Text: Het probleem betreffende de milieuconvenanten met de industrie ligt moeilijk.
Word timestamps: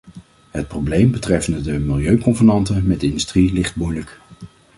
Het 0.51 0.67
probleem 0.67 1.11
betreffende 1.11 1.61
de 1.61 1.71
milieuconvenanten 1.79 2.87
met 2.87 2.99
de 2.99 3.05
industrie 3.07 3.53
ligt 3.53 3.75
moeilijk. 3.75 4.19